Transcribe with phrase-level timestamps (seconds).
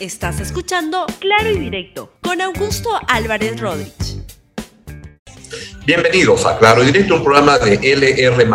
[0.00, 4.18] Estás escuchando Claro y Directo con Augusto Álvarez Rodríguez.
[5.84, 8.46] Bienvenidos a Claro y Directo, un programa de LR.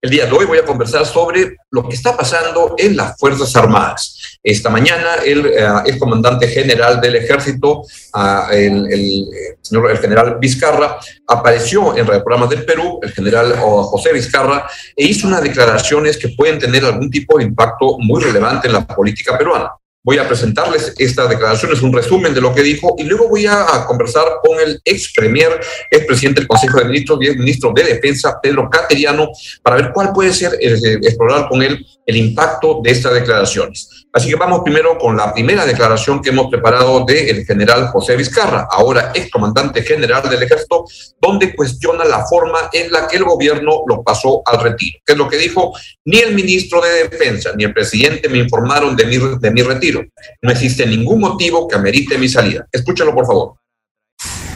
[0.00, 3.54] El día de hoy voy a conversar sobre lo que está pasando en las Fuerzas
[3.56, 4.38] Armadas.
[4.42, 7.82] Esta mañana el uh, comandante general del ejército,
[8.14, 9.26] uh, el, el,
[9.60, 14.66] señor, el general Vizcarra, apareció en el programa del Perú, el general uh, José Vizcarra,
[14.96, 18.86] e hizo unas declaraciones que pueden tener algún tipo de impacto muy relevante en la
[18.86, 19.72] política peruana.
[20.06, 23.44] Voy a presentarles esta declaración, es un resumen de lo que dijo, y luego voy
[23.44, 25.60] a conversar con el ex premier,
[25.90, 29.30] ex presidente del Consejo de Ministros y ex ministro de Defensa, Pedro Cateriano,
[29.62, 34.05] para ver cuál puede ser, eh, explorar con él el impacto de estas declaraciones.
[34.16, 38.66] Así que vamos primero con la primera declaración que hemos preparado del general José Vizcarra,
[38.70, 40.86] ahora ex comandante general del ejército,
[41.20, 45.00] donde cuestiona la forma en la que el gobierno lo pasó al retiro.
[45.04, 45.74] ¿Qué es lo que dijo?
[46.06, 50.02] Ni el ministro de Defensa ni el presidente me informaron de mi, de mi retiro.
[50.40, 52.66] No existe ningún motivo que amerite mi salida.
[52.72, 53.56] Escúchalo, por favor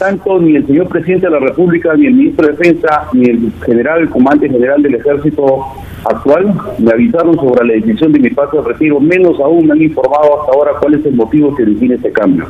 [0.01, 3.51] tanto ni el señor presidente de la República, ni el ministro de Defensa, ni el
[3.63, 5.59] general, el comandante general del ejército
[6.03, 9.81] actual me avisaron sobre la decisión de mi paso de retiro, menos aún me han
[9.83, 12.45] informado hasta ahora cuál es el motivo que define este cambio.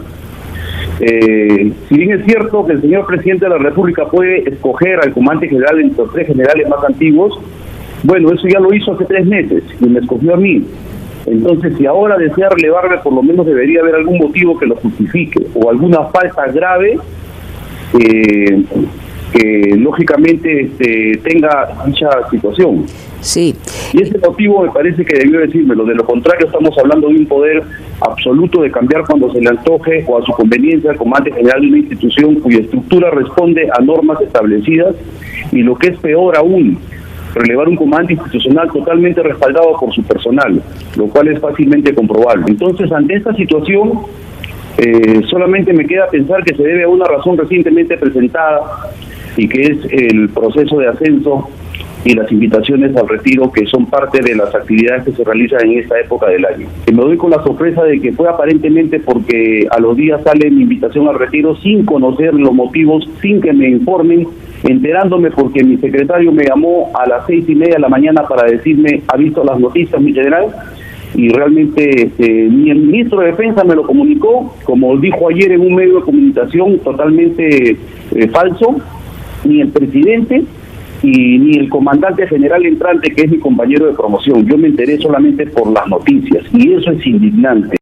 [1.02, 5.11] Eh, si bien es cierto que el señor presidente de la República puede escoger al
[5.11, 7.38] comandante general entre los tres generales más antiguos,
[8.03, 10.63] bueno, eso ya lo hizo hace tres meses y me escogió a mí.
[11.25, 15.45] Entonces, si ahora desea relevarme, por lo menos debería haber algún motivo que lo justifique
[15.53, 16.97] o alguna falta grave
[18.00, 18.64] eh,
[19.31, 22.86] que lógicamente este, tenga dicha situación.
[23.22, 23.56] Sí.
[23.94, 25.86] Y ese motivo me parece que debió decírmelo.
[25.86, 27.64] De lo contrario, estamos hablando de un poder
[28.02, 31.67] absoluto de cambiar cuando se le antoje o a su conveniencia al comandante general de
[31.67, 34.95] una institución cuya estructura responde a normas establecidas
[35.52, 36.80] y lo que es peor aún,
[37.36, 40.62] relevar un comando institucional totalmente respaldado por su personal,
[40.97, 42.45] lo cual es fácilmente comprobable.
[42.47, 43.92] Entonces, ante esta situación,
[44.83, 48.61] eh, solamente me queda pensar que se debe a una razón recientemente presentada
[49.38, 51.47] y que es el proceso de ascenso
[52.03, 55.79] y las invitaciones al retiro que son parte de las actividades que se realizan en
[55.81, 56.67] esta época del año.
[56.91, 60.63] Me doy con la sorpresa de que fue aparentemente porque a los días sale mi
[60.63, 64.27] invitación al retiro sin conocer los motivos, sin que me informen,
[64.63, 68.50] enterándome porque mi secretario me llamó a las seis y media de la mañana para
[68.50, 70.47] decirme, ha visto las noticias, mi general,
[71.13, 75.61] y realmente este, ni el ministro de Defensa me lo comunicó, como dijo ayer en
[75.61, 77.77] un medio de comunicación totalmente
[78.16, 78.77] eh, falso,
[79.44, 80.44] ni el presidente
[81.03, 84.45] y ni el comandante general entrante, que es mi compañero de promoción.
[84.45, 87.81] Yo me enteré solamente por las noticias y eso es indignante.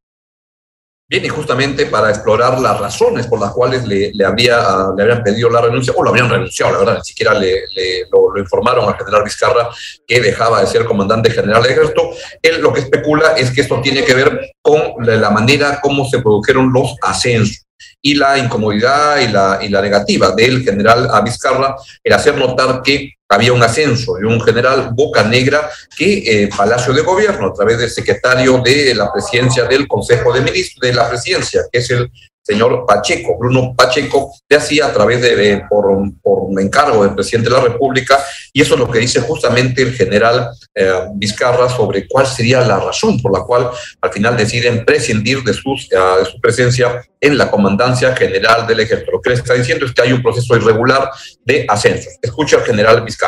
[1.09, 5.23] Bien, y justamente para explorar las razones por las cuales le, le, había, le habían
[5.23, 7.63] pedido la renuncia, o lo habían renunciado, la verdad, ni siquiera le,
[8.11, 9.69] lo, informaron al general Vizcarra
[10.05, 12.11] que dejaba de ser comandante general de ejército.
[12.43, 16.19] Él lo que especula es que esto tiene que ver con la manera como se
[16.19, 17.65] produjeron los ascensos
[18.03, 23.13] y la incomodidad y la, y la negativa del general Vizcarra el hacer notar que
[23.29, 27.77] había un ascenso de un general Boca Negra que eh, Palacio de Gobierno, a través
[27.77, 32.11] del secretario de la presidencia del Consejo de Ministros de la Presidencia, que es el
[32.49, 35.85] señor Pacheco, Bruno Pacheco, le hacía a través de, por,
[36.23, 38.17] por un encargo del presidente de la República,
[38.51, 42.79] y eso es lo que dice justamente el general eh, Vizcarra sobre cuál sería la
[42.79, 43.69] razón por la cual
[44.01, 48.79] al final deciden prescindir de, sus, uh, de su presencia en la comandancia general del
[48.79, 49.11] ejército.
[49.11, 51.11] Lo que le está diciendo es que hay un proceso irregular
[51.45, 52.13] de ascensos.
[52.21, 53.18] Escucha al general Vizcarra.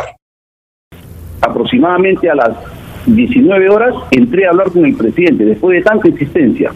[1.42, 2.58] Aproximadamente a las
[3.06, 6.72] 19 horas entré a hablar con el presidente después de tanta insistencia.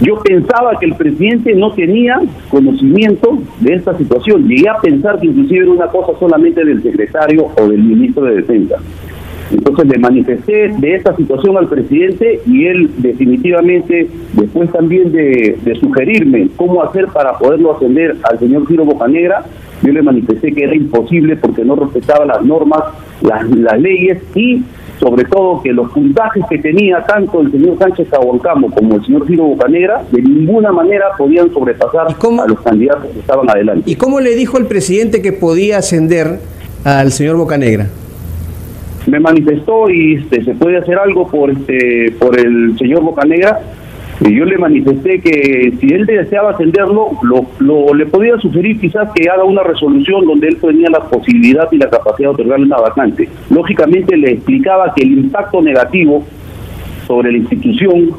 [0.00, 4.46] Yo pensaba que el presidente no tenía conocimiento de esta situación.
[4.46, 8.36] Llegué a pensar que inclusive era una cosa solamente del secretario o del ministro de
[8.36, 8.76] Defensa.
[9.50, 15.74] Entonces le manifesté de esta situación al presidente y él definitivamente, después también de, de
[15.76, 19.44] sugerirme cómo hacer para poderlo ascender al señor Giro Bocanegra,
[19.82, 22.82] yo le manifesté que era imposible porque no respetaba las normas,
[23.22, 24.62] las, las leyes y
[24.98, 29.26] sobre todo que los puntajes que tenía tanto el señor Sánchez Caboncamo como el señor
[29.28, 33.88] Giro Bocanegra de ninguna manera podían sobrepasar a los candidatos que estaban adelante.
[33.88, 36.40] ¿Y cómo le dijo el presidente que podía ascender
[36.84, 37.86] al señor Bocanegra?
[39.08, 43.60] Me manifestó y este, se puede hacer algo por este por el señor Bocanegra
[44.20, 49.08] y yo le manifesté que si él deseaba atenderlo, lo, lo, le podía sugerir quizás
[49.14, 52.78] que haga una resolución donde él tenía la posibilidad y la capacidad de otorgarle una
[52.78, 53.28] vacante.
[53.48, 56.24] Lógicamente le explicaba que el impacto negativo
[57.06, 58.10] sobre la institución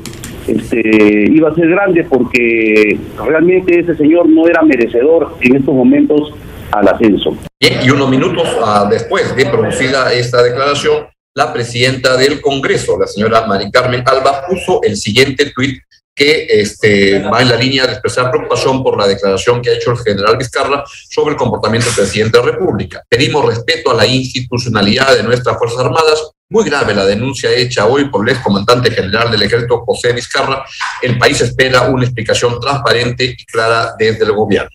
[0.47, 2.97] este, iba a ser grande porque
[3.27, 6.33] realmente ese señor no era merecedor en estos momentos
[6.71, 7.37] al ascenso.
[7.59, 13.07] Bien, y unos minutos uh, después de producida esta declaración, la presidenta del Congreso, la
[13.07, 15.79] señora Mari Carmen Alba, puso el siguiente tuit
[16.19, 19.91] que este, va en la línea de expresar preocupación por la declaración que ha hecho
[19.91, 23.03] el general Vizcarra sobre el comportamiento del presidente de la República.
[23.07, 26.31] Pedimos respeto a la institucionalidad de nuestras Fuerzas Armadas.
[26.49, 30.65] Muy grave la denuncia hecha hoy por el excomandante general del ejército José Vizcarra.
[31.01, 34.71] El país espera una explicación transparente y clara desde el gobierno.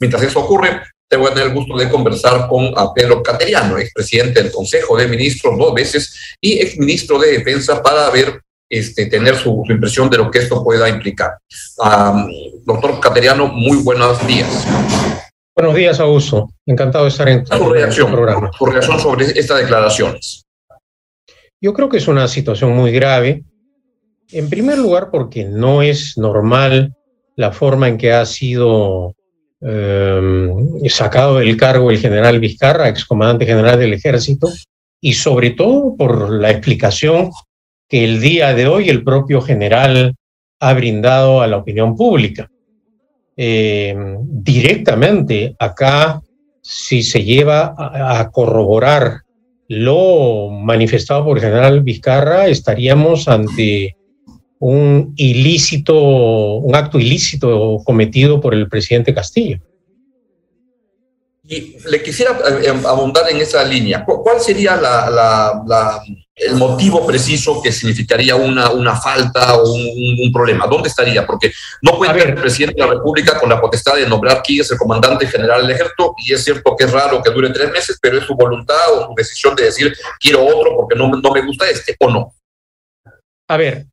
[0.00, 4.96] Mientras eso ocurre, tengo el gusto de conversar con a Pedro Cateriano, expresidente del Consejo
[4.96, 10.18] de Ministros dos veces y exministro de Defensa, para ver este, tener su, impresión de
[10.18, 11.38] lo que esto pueda implicar.
[12.64, 14.66] doctor Cateriano, muy buenos días.
[15.56, 16.50] Buenos días, Augusto.
[16.66, 18.50] Encantado de estar en tu reacción, programa.
[18.56, 20.44] Tu reacción sobre estas declaraciones.
[21.60, 23.42] Yo creo que es una situación muy grave.
[24.30, 26.94] En primer lugar, porque no es normal
[27.34, 29.16] la forma en que ha sido
[29.60, 30.40] eh,
[30.88, 34.48] sacado del cargo el general Vizcarra, excomandante general del ejército,
[35.00, 37.30] y sobre todo por la explicación
[37.88, 40.14] que el día de hoy el propio general
[40.60, 42.50] ha brindado a la opinión pública.
[43.36, 46.20] Eh, directamente acá,
[46.60, 49.22] si se lleva a, corroborar
[49.68, 53.96] lo manifestado por el general Vizcarra, estaríamos ante
[54.60, 59.58] un ilícito, un acto ilícito cometido por el presidente Castillo.
[61.44, 64.04] Y le quisiera eh, abundar en esa línea.
[64.04, 66.02] ¿Cuál sería la
[66.38, 70.66] el motivo preciso que significaría una, una falta o un, problema.
[70.66, 71.26] ¿Dónde estaría?
[71.26, 71.52] Porque
[71.82, 74.70] no puede haber el presidente de la República con la potestad de nombrar quién es
[74.70, 77.98] el comandante general del ejército, y es cierto que es raro que dure tres meses,
[78.00, 81.44] pero es su voluntad o su decisión de decir quiero otro porque no, no me
[81.44, 82.34] gusta este o no.
[83.48, 83.86] A ver,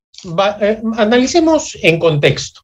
[0.62, 2.62] eh, analicemos en contexto.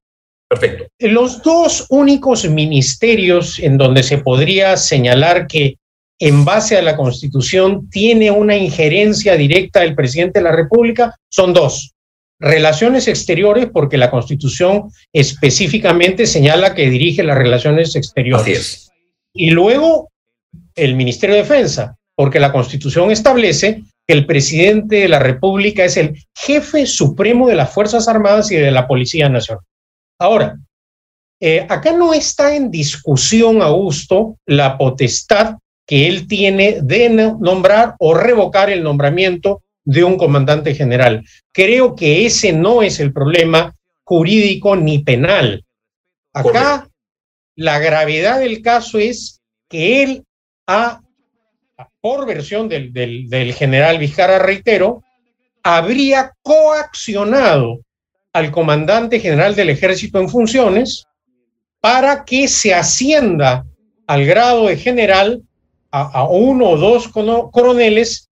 [0.50, 0.88] Perfecto.
[1.00, 5.78] Los dos únicos ministerios en donde se podría señalar que
[6.22, 11.52] en base a la Constitución tiene una injerencia directa del presidente de la República son
[11.54, 11.94] dos.
[12.40, 18.92] Relaciones exteriores, porque la Constitución específicamente señala que dirige las relaciones exteriores.
[19.34, 20.10] Y luego
[20.76, 25.96] el Ministerio de Defensa, porque la Constitución establece que el presidente de la República es
[25.96, 29.64] el jefe supremo de las Fuerzas Armadas y de la Policía Nacional.
[30.20, 30.58] Ahora,
[31.40, 38.14] eh, acá no está en discusión, Augusto, la potestad que él tiene de nombrar o
[38.14, 41.24] revocar el nombramiento de un comandante general.
[41.54, 43.74] Creo que ese no es el problema
[44.04, 45.64] jurídico ni penal.
[46.34, 46.90] Acá
[47.56, 50.26] la gravedad del caso es que él
[50.68, 51.02] ha,
[52.02, 55.04] por versión del, general Vizcarra, reitero,
[55.64, 57.80] habría coaccionado
[58.34, 61.06] al comandante general del ejército en funciones
[61.80, 63.66] para que se ascienda
[64.08, 65.42] al grado de general
[65.92, 68.30] a, uno o dos coroneles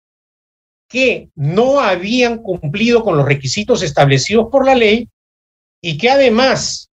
[0.87, 5.07] que no habían cumplido con los requisitos establecidos por la ley
[5.81, 6.89] y que además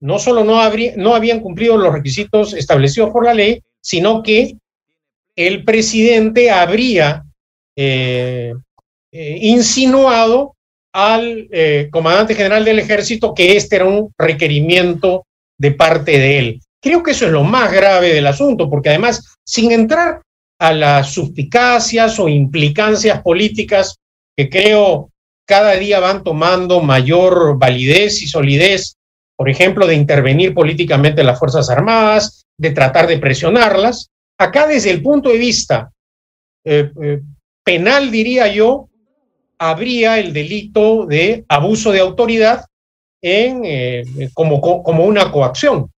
[0.00, 0.60] no solo no,
[0.96, 4.56] no habían cumplido los requisitos establecidos por la ley, sino que
[5.36, 7.24] el presidente habría
[7.76, 8.54] eh,
[9.12, 10.54] eh, insinuado
[10.94, 15.26] al eh, comandante general del ejército que este era un requerimiento
[15.58, 16.60] de parte de él.
[16.82, 20.22] Creo que eso es lo más grave del asunto, porque además, sin entrar
[20.58, 23.96] a las suspicacias o implicancias políticas
[24.36, 25.10] que creo
[25.46, 28.96] cada día van tomando mayor validez y solidez,
[29.36, 34.90] por ejemplo, de intervenir políticamente en las Fuerzas Armadas, de tratar de presionarlas, acá desde
[34.90, 35.90] el punto de vista
[36.64, 37.20] eh, eh,
[37.64, 38.88] penal, diría yo,
[39.58, 42.64] habría el delito de abuso de autoridad
[43.22, 45.90] en, eh, como, como una coacción.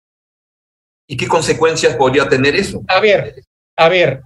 [1.06, 2.82] ¿Y qué consecuencias podría tener eso?
[2.88, 3.34] A ver,
[3.76, 4.22] a ver.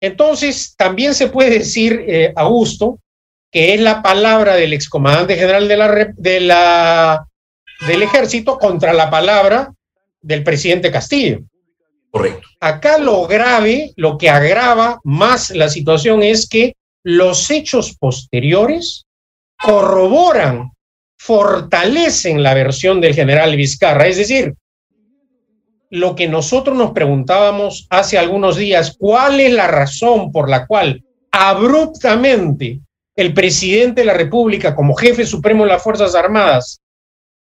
[0.00, 2.98] Entonces, también se puede decir, eh, Augusto,
[3.50, 7.28] que es la palabra del excomandante general de la, de la,
[7.86, 9.72] del ejército contra la palabra
[10.20, 11.40] del presidente Castillo.
[12.60, 19.04] Acá lo grave, lo que agrava más la situación es que los hechos posteriores
[19.60, 20.70] corroboran,
[21.18, 24.06] fortalecen la versión del general Vizcarra.
[24.06, 24.54] Es decir,
[25.90, 31.02] lo que nosotros nos preguntábamos hace algunos días, ¿cuál es la razón por la cual
[31.30, 32.80] abruptamente
[33.16, 36.80] el presidente de la República, como jefe supremo de las Fuerzas Armadas,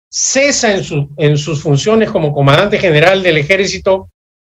[0.09, 0.73] cesa
[1.17, 4.09] en sus funciones como comandante general del ejército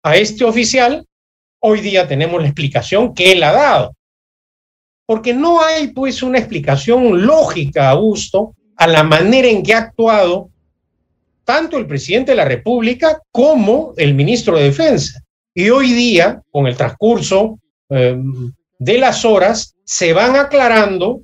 [0.06, 1.04] a este oficial?
[1.60, 3.96] Hoy día tenemos la explicación que él ha dado.
[5.04, 10.50] Porque no hay pues una explicación lógica, Augusto, a la manera en que ha actuado
[11.44, 15.20] tanto el presidente de la República como el ministro de Defensa.
[15.52, 17.58] Y hoy día, con el transcurso
[17.88, 21.22] em, de las horas, se van aclarando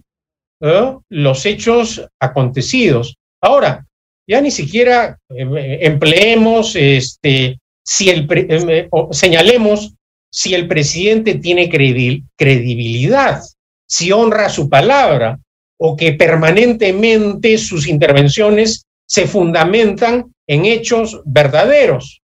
[0.61, 0.97] ¿eh?
[1.09, 3.17] los hechos acontecidos.
[3.41, 3.87] Ahora,
[4.27, 9.95] ya ni siquiera eh, empleemos, este, si el eh, señalemos
[10.31, 13.43] si el presidente tiene credibilidad,
[13.87, 15.39] si honra su palabra
[15.79, 22.23] o que permanentemente sus intervenciones se fundamentan en hechos verdaderos.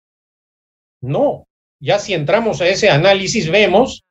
[1.02, 1.48] No,
[1.80, 4.04] ya si entramos a ese análisis vemos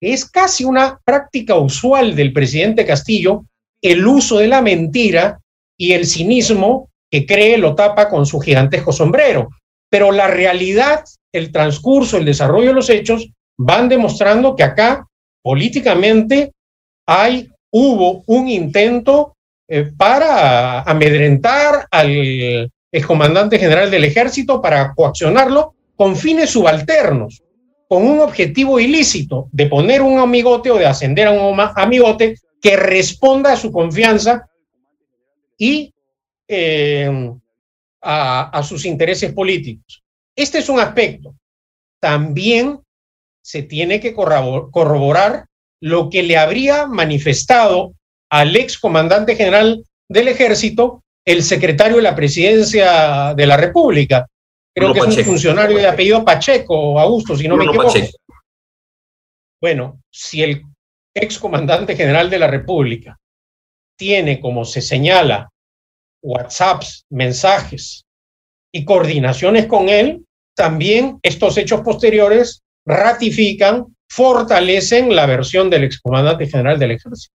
[0.00, 3.44] que es casi una práctica usual del presidente Castillo
[3.82, 5.40] el uso de la mentira
[5.76, 9.50] y el cinismo que cree lo tapa con su gigantesco sombrero.
[9.94, 15.06] Pero la realidad, el transcurso, el desarrollo de los hechos van demostrando que acá
[15.40, 16.50] políticamente
[17.06, 19.36] hay, hubo un intento
[19.68, 27.44] eh, para amedrentar al excomandante general del ejército, para coaccionarlo con fines subalternos,
[27.86, 32.76] con un objetivo ilícito de poner un amigote o de ascender a un amigote que
[32.76, 34.44] responda a su confianza
[35.56, 35.94] y
[36.48, 37.30] eh,
[38.04, 40.02] a, sus intereses políticos.
[40.36, 41.34] Este es un aspecto.
[42.00, 42.80] También
[43.42, 45.46] se tiene que corroborar
[45.80, 47.94] lo que le habría manifestado
[48.30, 54.26] al ex comandante general del ejército el secretario de la presidencia de la República.
[54.74, 57.92] Creo que es un funcionario de apellido Pacheco, o Augusto, si no me equivoco.
[59.60, 60.62] Bueno, si el
[61.14, 63.16] ex comandante general de la República
[63.96, 65.48] tiene, como se señala,
[66.24, 68.04] WhatsApps, mensajes
[68.72, 70.24] y coordinaciones con él,
[70.56, 77.32] también estos hechos posteriores ratifican, fortalecen la versión del excomandante general del ejército.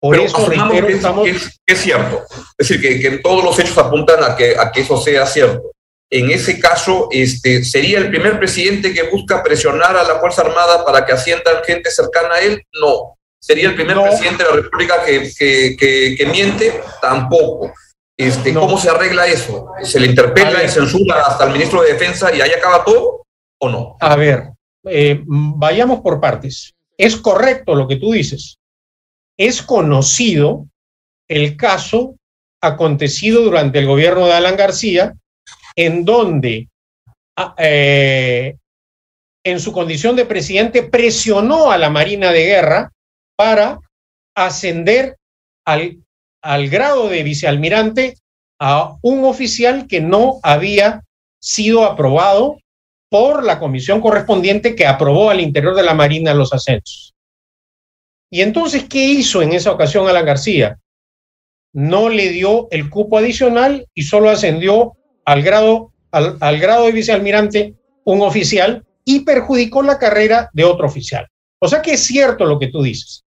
[0.00, 1.26] Por eso reitero, estamos...
[1.28, 2.22] es, cierto.
[2.58, 5.72] Es decir, que, que, todos los hechos apuntan a que, a que eso sea cierto.
[6.10, 10.84] En ese caso, este, ¿sería el primer presidente que busca presionar a la Fuerza Armada
[10.84, 12.62] para que asciendan gente cercana a él?
[12.80, 13.16] No.
[13.40, 16.80] ¿Sería el primer presidente de la República que, que, que, miente?
[17.00, 17.72] Tampoco.
[18.18, 19.72] Este, ¿Cómo se arregla eso?
[19.82, 23.26] ¿Se le interpela y censura hasta el ministro de Defensa y ahí acaba todo
[23.60, 23.96] o no?
[24.00, 24.52] A ver,
[24.84, 26.74] eh, vayamos por partes.
[26.96, 28.58] Es correcto lo que tú dices.
[29.36, 30.66] Es conocido
[31.28, 32.16] el caso
[32.62, 35.14] acontecido durante el gobierno de Alan García,
[35.76, 36.68] en donde
[37.36, 38.56] ah, eh,
[39.44, 42.92] en su condición de presidente presionó a la Marina de Guerra
[43.36, 43.78] para
[44.34, 45.16] ascender
[45.66, 45.98] al,
[46.46, 48.18] al grado de vicealmirante
[48.60, 51.02] a un oficial que no había
[51.40, 52.58] sido aprobado
[53.10, 57.14] por la comisión correspondiente que aprobó al interior de la Marina los ascensos.
[58.30, 60.78] Y entonces, ¿qué hizo en esa ocasión Alan García?
[61.72, 66.92] No le dio el cupo adicional y solo ascendió al grado, al, al grado de
[66.92, 67.74] vicealmirante
[68.04, 71.26] un oficial y perjudicó la carrera de otro oficial.
[71.58, 73.24] O sea que es cierto lo que tú dices.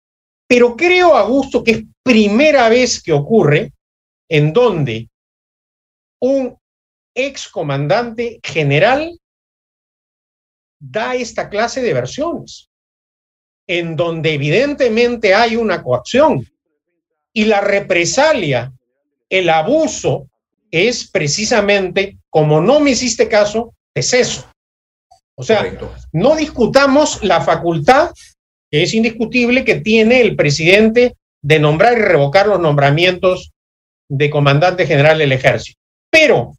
[0.47, 3.73] Pero creo, Augusto, que es primera vez que ocurre
[4.29, 5.09] en donde
[6.21, 6.57] un
[7.15, 9.19] excomandante general
[10.79, 12.69] da esta clase de versiones,
[13.67, 16.47] en donde evidentemente hay una coacción
[17.33, 18.73] y la represalia,
[19.29, 20.29] el abuso,
[20.71, 24.45] es precisamente, como no me hiciste caso, es eso.
[25.35, 25.77] O sea,
[26.11, 28.11] no discutamos la facultad
[28.71, 33.51] es indiscutible que tiene el presidente de nombrar y revocar los nombramientos
[34.09, 35.79] de comandante general del ejército.
[36.09, 36.55] Pero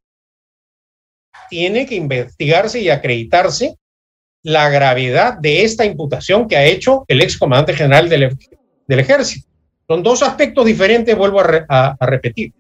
[1.49, 3.77] tiene que investigarse y acreditarse
[4.43, 8.37] la gravedad de esta imputación que ha hecho el ex comandante general del,
[8.89, 9.47] ejército.
[9.87, 12.53] Son dos aspectos diferentes, vuelvo a repetir.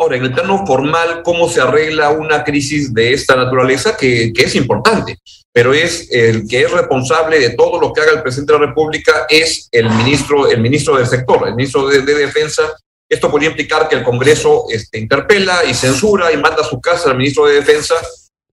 [0.00, 4.54] Ahora, en el plano formal, ¿cómo se arregla una crisis de esta naturaleza que, es
[4.56, 5.18] importante?
[5.52, 8.66] Pero es el que es responsable de todo lo que haga el presidente de la
[8.68, 12.74] República es el ministro, el ministro del sector, el ministro de, Defensa.
[13.06, 17.10] Esto podría implicar que el Congreso este, interpela y censura y manda a su casa
[17.10, 17.96] al ministro de Defensa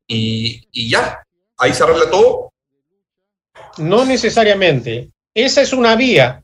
[0.06, 1.24] y, y ya,
[1.60, 2.52] ahí se arregla todo.
[3.78, 5.12] No necesariamente.
[5.34, 6.44] Esa es una vía.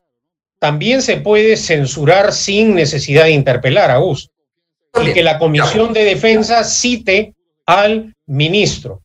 [0.59, 4.32] También se puede censurar sin necesidad de interpelar, a gusto
[5.01, 7.33] y que la Comisión de Defensa cite
[7.65, 9.01] al ministro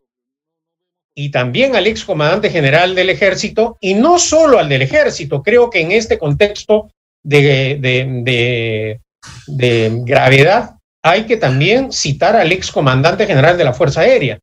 [1.20, 5.80] y también al excomandante general del ejército, y no solo al del ejército, creo que
[5.80, 6.92] en este contexto
[7.24, 9.00] de, de,
[9.48, 14.38] de, gravedad hay que también citar al excomandante general de la Fuerza Aérea,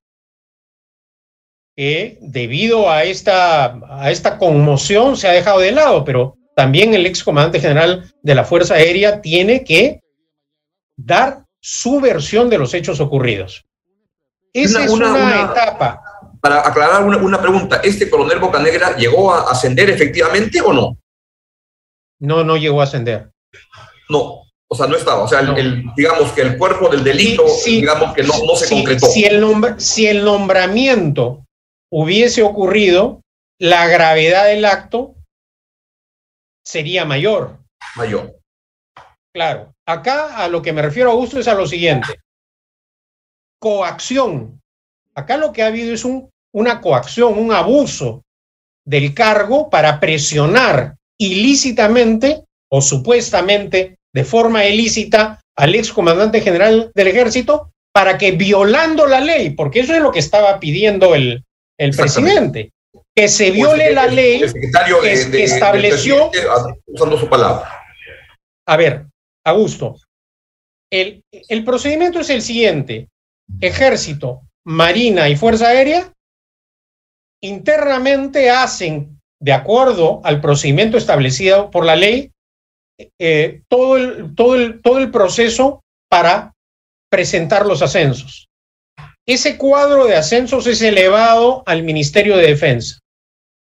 [1.77, 7.05] que debido a esta, a esta conmoción se ha dejado de lado, pero también el
[7.05, 10.01] excomandante general de la Fuerza Aérea tiene que
[10.95, 13.65] dar su versión de los hechos ocurridos.
[14.53, 16.01] Esa es una, etapa.
[16.39, 20.97] Para aclarar una, pregunta, ¿este coronel Bocanegra llegó a ascender efectivamente o no?
[22.19, 23.31] No, no llegó a ascender.
[24.09, 25.23] No, o sea, no estaba.
[25.23, 29.07] O sea, el, digamos que el cuerpo del delito, digamos que no, no se concretó.
[29.07, 29.43] Si el,
[29.77, 31.45] si el nombramiento
[31.91, 33.21] hubiese ocurrido,
[33.59, 35.15] la gravedad del acto
[36.63, 37.59] sería mayor.
[37.95, 38.39] Mayor.
[39.33, 39.74] Claro.
[39.87, 42.07] Acá a lo que me refiero, Augusto, es a lo siguiente.
[43.59, 44.61] Coacción.
[45.13, 48.23] Acá lo que ha habido es un, una coacción, un abuso
[48.85, 57.71] del cargo para presionar ilícitamente o supuestamente de forma ilícita al excomandante general del ejército
[57.93, 61.43] para que violando la ley, porque eso es lo que estaba pidiendo el,
[61.77, 62.71] el presidente,
[63.15, 64.41] que se viole la ley
[65.31, 66.29] que, estableció...
[66.87, 67.81] usando su palabra.
[68.67, 69.05] A ver,
[69.45, 69.97] Augusto,
[70.91, 73.09] el, el procedimiento es el siguiente.
[73.61, 76.11] Ejército, Marina y Fuerza Aérea
[77.41, 82.31] internamente hacen, de acuerdo al procedimiento establecido por la ley,
[83.19, 86.53] eh, todo, el, todo, el, todo el proceso para
[87.11, 88.47] presentar los ascensos.
[89.27, 92.99] Ese cuadro de ascensos es elevado al Ministerio de Defensa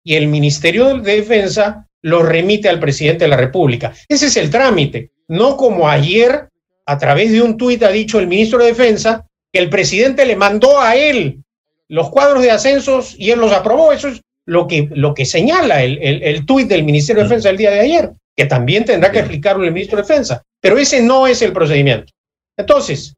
[0.03, 3.93] y el Ministerio de Defensa lo remite al presidente de la República.
[4.07, 6.49] Ese es el trámite, no como ayer
[6.85, 10.35] a través de un tuit ha dicho el ministro de Defensa que el presidente le
[10.35, 11.41] mandó a él
[11.87, 13.93] los cuadros de ascensos y él los aprobó.
[13.93, 17.49] Eso es lo que, lo que señala el, el, el tuit del Ministerio de Defensa
[17.49, 20.43] el día de ayer, que también tendrá que explicarlo el ministro de Defensa.
[20.59, 22.11] Pero ese no es el procedimiento.
[22.57, 23.15] Entonces,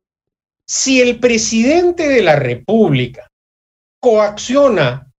[0.68, 3.28] si el presidente de la República
[4.00, 5.12] coacciona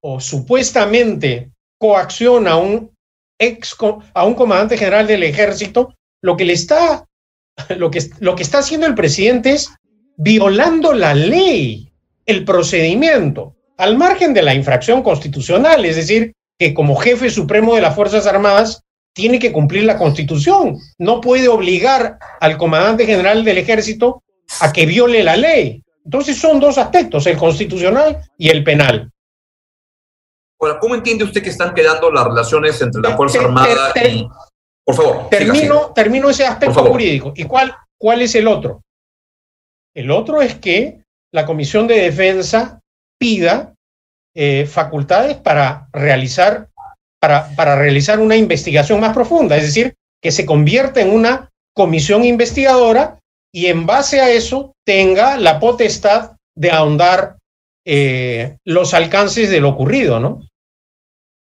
[0.00, 2.92] o supuestamente coacciona a un
[3.40, 3.76] ex
[4.14, 7.04] a un comandante general del ejército, lo que le está
[7.76, 9.70] lo que, lo que está haciendo el presidente es
[10.16, 11.88] violando la ley
[12.28, 17.80] el procedimiento, al margen de la infracción constitucional, es decir, que como jefe supremo de
[17.80, 18.82] las Fuerzas Armadas
[19.14, 24.22] tiene que cumplir la constitución, no puede obligar al comandante general del ejército
[24.60, 25.82] a que viole la ley.
[26.04, 29.10] Entonces son dos aspectos, el constitucional y el penal.
[30.60, 34.28] Ahora, ¿cómo entiende usted que están quedando las relaciones entre la Fuerza Armada y...
[34.88, 35.28] Por favor.
[35.28, 37.34] Termino, termino ese aspecto jurídico.
[37.36, 38.80] ¿Y cuál, cuál es el otro?
[39.94, 42.80] El otro es que la Comisión de Defensa
[43.18, 43.74] pida
[44.34, 46.70] eh, facultades para realizar,
[47.20, 52.24] para, para realizar una investigación más profunda, es decir, que se convierta en una comisión
[52.24, 53.18] investigadora
[53.52, 57.36] y en base a eso tenga la potestad de ahondar
[57.86, 60.48] eh, los alcances de lo ocurrido, ¿no?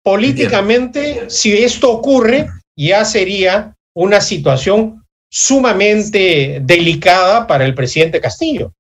[0.04, 8.74] Políticamente, si esto ocurre, ya sería una situación sumamente delicada para el presidente Castillo.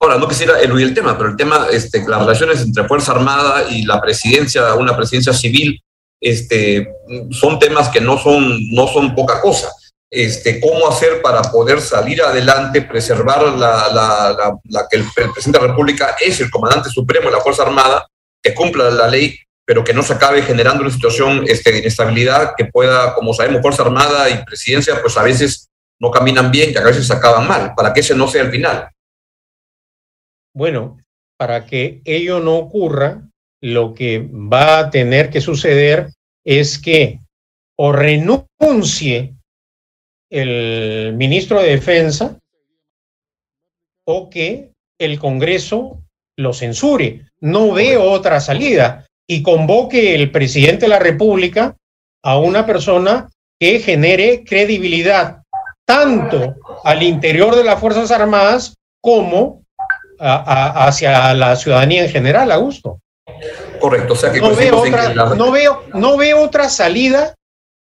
[0.00, 3.68] Ahora, no quisiera eludir el tema, pero el tema, este, las relaciones entre Fuerza Armada
[3.68, 5.80] y la presidencia, una presidencia civil,
[6.20, 6.88] este,
[7.30, 9.70] son temas que no son, no son poca cosa.
[10.10, 15.66] Este, cómo hacer para poder salir adelante, preservar la, la, la, que el, presidente de
[15.66, 18.06] la República es el comandante supremo de la Fuerza Armada,
[18.42, 19.38] que cumpla la ley,
[19.70, 23.62] pero que no se acabe generando una situación este, de inestabilidad que pueda, como sabemos,
[23.62, 27.46] Fuerza Armada y presidencia, pues a veces no caminan bien, que a veces se acaban
[27.46, 28.88] mal, para que ese no sea el final.
[30.52, 30.98] Bueno,
[31.36, 33.22] para que ello no ocurra,
[33.60, 36.08] lo que va a tener que suceder
[36.44, 37.20] es que
[37.78, 39.36] o renuncie
[40.30, 42.36] el ministro de Defensa
[44.04, 46.02] o que el Congreso
[46.36, 47.30] lo censure.
[47.38, 51.76] No veo otra salida y convoque el presidente de la República
[52.20, 53.28] a una persona
[53.60, 55.42] que genere credibilidad
[55.86, 59.62] tanto al interior de las Fuerzas Armadas como
[60.18, 62.98] hacia la ciudadanía en general, Augusto.
[63.78, 67.32] Correcto, o sea que no veo, otra, no, veo, no veo otra salida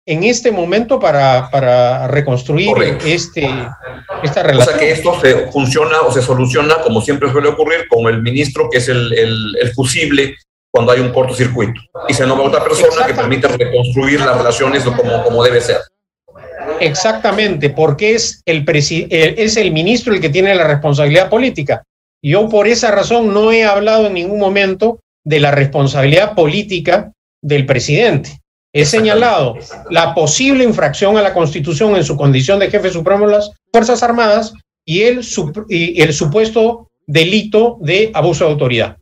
[0.04, 3.48] en este momento para, para reconstruir este,
[4.24, 4.74] esta relación.
[4.74, 8.20] O sea que esto se funciona o se soluciona, como siempre suele ocurrir, con el
[8.20, 10.34] ministro que es el, el, el fusible
[10.76, 11.80] cuando hay un cortocircuito.
[12.06, 15.78] Y se nombra otra persona que permite reconstruir las relaciones como, como debe ser.
[16.80, 21.82] Exactamente, porque es el, es el ministro el que tiene la responsabilidad política.
[22.22, 27.10] Yo por esa razón no he hablado en ningún momento de la responsabilidad política
[27.40, 28.38] del presidente.
[28.74, 29.56] He señalado
[29.88, 34.02] la posible infracción a la Constitución en su condición de jefe supremo de las Fuerzas
[34.02, 34.52] Armadas
[34.84, 35.20] y el,
[35.70, 38.98] y el supuesto delito de abuso de autoridad.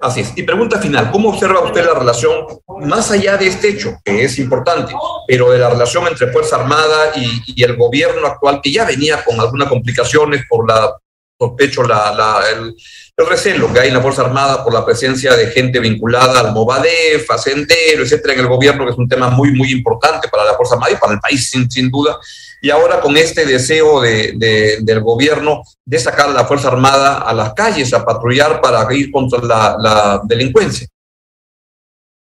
[0.00, 0.32] Así es.
[0.36, 2.46] Y pregunta final, ¿cómo observa usted la relación,
[2.82, 4.92] más allá de este hecho, que es importante,
[5.26, 9.24] pero de la relación entre Fuerza Armada y, y el gobierno actual, que ya venía
[9.24, 10.92] con algunas complicaciones por la
[11.38, 12.74] sospecho la, la, el,
[13.16, 16.52] el, recelo que hay en la Fuerza Armada por la presencia de gente vinculada al
[16.52, 20.44] Movadef, a Sendero, etcétera, en el gobierno, que es un tema muy, muy importante para
[20.44, 22.18] la Fuerza Armada y para el país, sin, sin duda.
[22.60, 27.18] Y ahora con este deseo de, de, del gobierno de sacar a la Fuerza Armada
[27.18, 30.86] a las calles a patrullar para ir contra la, la delincuencia.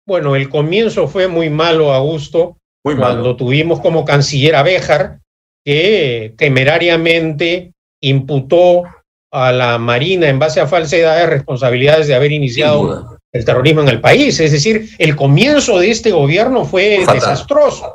[0.05, 3.35] Bueno, el comienzo fue muy malo, Augusto, muy cuando malo.
[3.35, 5.19] tuvimos como canciller a Béjar,
[5.63, 8.83] que temerariamente imputó
[9.31, 14.01] a la Marina en base a falsedades responsabilidades de haber iniciado el terrorismo en el
[14.01, 14.39] país.
[14.39, 17.15] Es decir, el comienzo de este gobierno fue Fatal.
[17.15, 17.93] desastroso.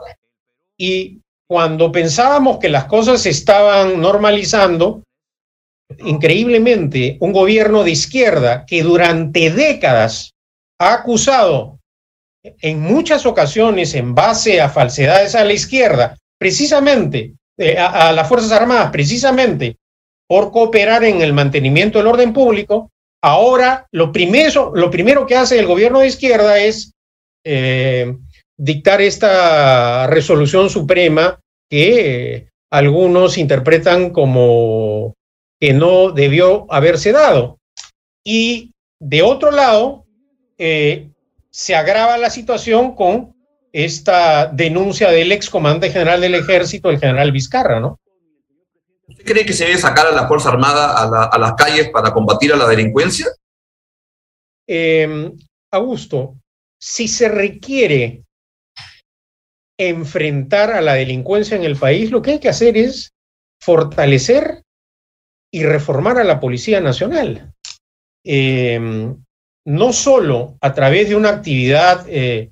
[0.78, 5.02] Y cuando pensábamos que las cosas se estaban normalizando,
[5.98, 10.33] increíblemente, un gobierno de izquierda que durante décadas
[10.80, 11.78] ha acusado
[12.42, 18.52] en muchas ocasiones en base a falsedades a la izquierda, precisamente eh, a, las Fuerzas
[18.52, 19.76] Armadas, precisamente
[20.28, 22.90] por cooperar en el mantenimiento del orden público,
[23.22, 26.92] ahora lo primero, lo primero que hace el gobierno de izquierda es
[27.44, 28.14] eh,
[28.56, 35.14] dictar esta resolución suprema que algunos interpretan como
[35.60, 37.58] que no debió haberse dado.
[38.24, 40.06] Y de otro lado,
[40.58, 41.10] eh,
[41.50, 43.34] se agrava la situación con
[43.72, 47.98] esta denuncia del ex comandante general del ejército, el general Vizcarra, ¿no?
[49.06, 51.90] ¿Usted cree que se debe sacar a la Fuerza Armada a, la, a las calles
[51.90, 53.26] para combatir a la delincuencia?
[54.66, 55.32] Eh,
[55.70, 56.36] Augusto,
[56.78, 58.24] si se requiere
[59.78, 63.12] enfrentar a la delincuencia en el país, lo que hay que hacer es
[63.60, 64.62] fortalecer
[65.52, 67.52] y reformar a la Policía Nacional.
[68.24, 68.80] Eh,
[69.66, 72.50] no solo a través de una actividad eh,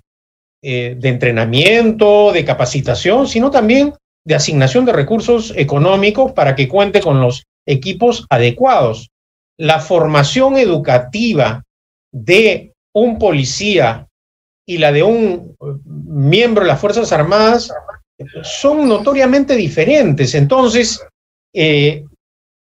[0.63, 7.01] eh, de entrenamiento, de capacitación, sino también de asignación de recursos económicos para que cuente
[7.01, 9.11] con los equipos adecuados.
[9.59, 11.63] La formación educativa
[12.13, 14.07] de un policía
[14.67, 17.73] y la de un miembro de las Fuerzas Armadas
[18.43, 20.35] son notoriamente diferentes.
[20.35, 21.05] Entonces,
[21.53, 22.05] eh,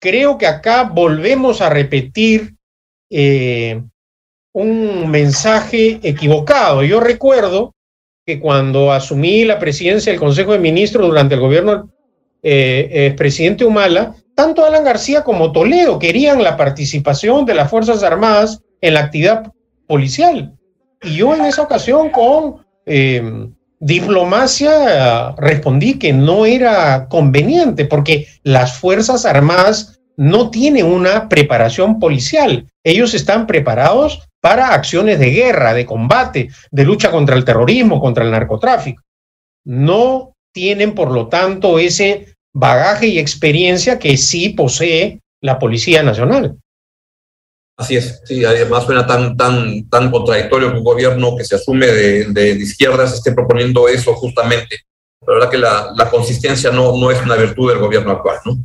[0.01, 2.55] creo que acá volvemos a repetir
[3.11, 3.83] eh,
[4.53, 6.83] un mensaje equivocado.
[6.83, 7.75] Yo recuerdo
[8.27, 11.91] que cuando asumí la presidencia del Consejo de Ministros durante el gobierno
[12.43, 18.03] eh, eh, presidente Humala, tanto Alan García como Toledo querían la participación de las Fuerzas
[18.03, 19.53] Armadas en la actividad
[19.87, 20.57] policial.
[21.03, 28.79] Y yo en esa ocasión con eh, diplomacia respondí que no era conveniente porque las
[28.79, 32.67] Fuerzas Armadas no tienen una preparación policial.
[32.85, 38.25] Ellos están preparados para acciones de guerra, de combate, de lucha contra el terrorismo, contra
[38.25, 39.03] el narcotráfico.
[39.65, 46.59] No tienen, por lo tanto, ese bagaje y experiencia que sí posee la Policía Nacional.
[47.81, 51.87] Así es, sí, además suena tan, tan, tan contradictorio que un gobierno que se asume
[51.87, 54.81] de, de, izquierdas esté proponiendo eso justamente.
[55.27, 58.59] La verdad que la, la consistencia no, no es una virtud del gobierno actual, ¿no?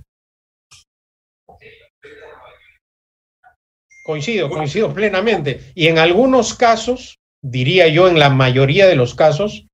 [4.04, 5.72] Coincido, coincido plenamente.
[5.76, 9.66] Y en algunos casos, diría yo, en la mayoría de los casos,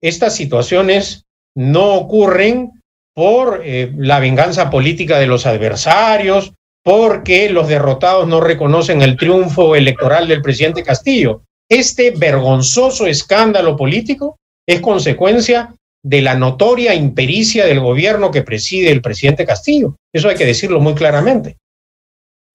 [0.00, 1.24] estas situaciones
[1.56, 2.80] no ocurren
[3.12, 6.54] por eh, la venganza política de los adversarios,
[6.88, 11.42] porque los derrotados no reconocen el triunfo electoral del presidente Castillo.
[11.68, 19.02] Este vergonzoso escándalo político es consecuencia de la notoria impericia del gobierno que preside el
[19.02, 19.96] presidente Castillo.
[20.14, 21.58] Eso hay que decirlo muy claramente.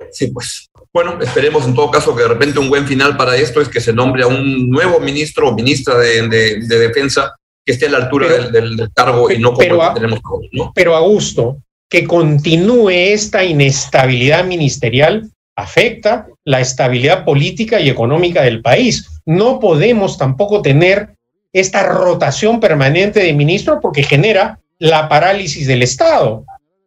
[0.10, 3.62] Sí, pues bueno, esperemos en todo caso que de repente un buen final para esto
[3.62, 7.74] es que se nombre a un nuevo ministro o ministra de, de, de defensa que
[7.74, 10.48] esté a la altura pero, del, del, cargo y no como pero, que tenemos todos,
[10.54, 10.72] ¿no?
[10.74, 18.62] Pero a gusto, que continúe esta inestabilidad ministerial afecta la estabilidad política y económica del
[18.62, 19.22] país.
[19.26, 21.16] No podemos tampoco tener
[21.54, 26.46] esta rotación permanente de ministros porque genera la parálisis del Estado.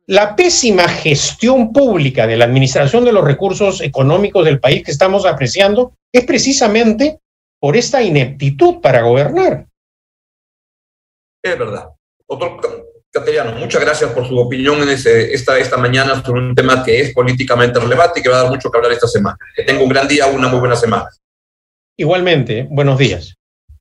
[0.08, 5.24] La pésima gestión pública de la administración de los recursos económicos del país que estamos
[5.24, 7.18] apreciando es precisamente
[7.58, 9.66] por esta ineptitud para gobernar.
[11.42, 11.88] Es verdad.
[12.28, 12.85] Doctor
[13.18, 17.00] Cateriano, muchas gracias por su opinión en ese, esta, esta mañana sobre un tema que
[17.00, 19.38] es políticamente relevante y que va a dar mucho que hablar esta semana.
[19.54, 21.08] Que tenga un gran día, una muy buena semana.
[21.96, 23.34] Igualmente, buenos días.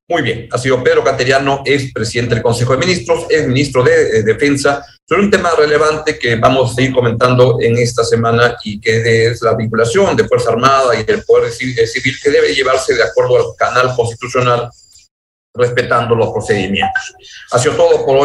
[0.08, 4.22] Muy bien, ha sido Pedro Cateriano, es presidente del Consejo de Ministros, es ministro de,
[4.22, 9.28] Defensa, sobre un tema relevante que vamos a seguir comentando en esta semana y que
[9.28, 13.38] es la vinculación de Fuerza Armada y del Poder Civil que debe llevarse de acuerdo
[13.38, 14.70] al canal constitucional,
[15.56, 17.16] respetando los procedimientos.
[17.52, 18.25] Ha sido todo por hoy.